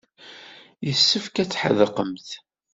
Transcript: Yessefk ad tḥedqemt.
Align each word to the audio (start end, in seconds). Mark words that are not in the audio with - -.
Yessefk 0.85 1.35
ad 1.41 1.49
tḥedqemt. 1.49 2.29